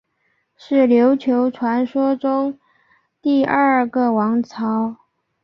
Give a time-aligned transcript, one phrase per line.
[0.57, 2.57] 是琉球传说中
[3.21, 4.97] 第二个王朝。